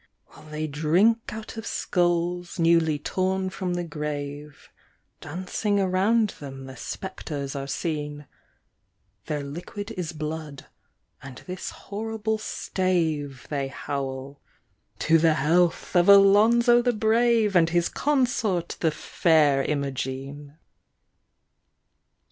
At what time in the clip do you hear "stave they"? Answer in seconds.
12.39-13.67